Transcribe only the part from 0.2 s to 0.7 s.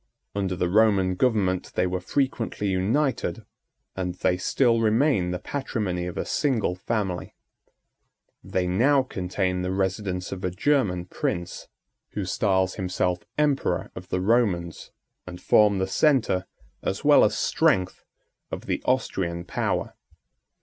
Under the